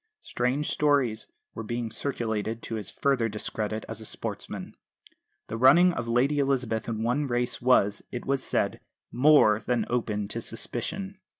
Strange 0.21 0.67
stories 0.71 1.27
were 1.53 1.61
being 1.61 1.91
circulated 1.91 2.63
to 2.63 2.73
his 2.73 2.89
further 2.89 3.29
discredit 3.29 3.85
as 3.87 4.01
a 4.01 4.05
sportsman. 4.07 4.75
The 5.45 5.59
running 5.59 5.93
of 5.93 6.07
Lady 6.07 6.39
Elizabeth 6.39 6.87
in 6.89 7.03
one 7.03 7.27
race 7.27 7.61
was, 7.61 8.01
it 8.11 8.25
was 8.25 8.41
said, 8.43 8.79
more 9.11 9.59
than 9.59 9.85
open 9.91 10.27
to 10.29 10.41
suspicion. 10.41 11.19